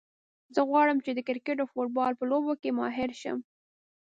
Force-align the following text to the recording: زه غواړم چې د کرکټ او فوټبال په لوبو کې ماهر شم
زه 0.55 0.61
غواړم 0.69 0.97
چې 1.05 1.11
د 1.13 1.19
کرکټ 1.27 1.57
او 1.61 1.67
فوټبال 1.73 2.11
په 2.17 2.25
لوبو 2.31 2.53
کې 2.61 2.75
ماهر 2.79 3.09
شم 3.21 3.37